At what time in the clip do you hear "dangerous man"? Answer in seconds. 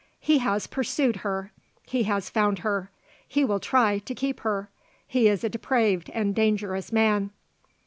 6.33-7.29